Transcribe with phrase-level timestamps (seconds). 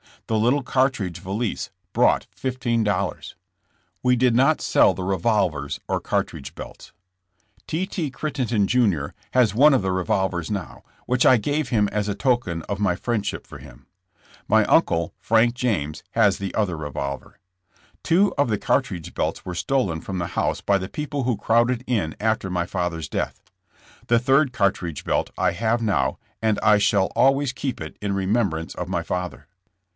[0.25, 3.33] The little cartridge valise brought $15.
[4.01, 6.93] We did not sell the revolvers or cartridge belts.
[7.67, 7.85] T.
[7.85, 8.09] T.
[8.09, 9.07] Crittenden, Jr.
[9.31, 9.81] has one of 10 JESS:a JAMBS.
[9.83, 13.85] the revolvers now, which I gave him as a token of my friendship for him.
[14.47, 17.37] My uncle, Frank James, has the other revolver.
[18.01, 21.83] Two of the cartridge belts were stolen from the house by the people who crowded
[21.85, 23.43] in after my father's death.
[24.07, 28.73] The third cartridge belt I have now and I shall always keep it in remembrance
[28.73, 29.47] of my father.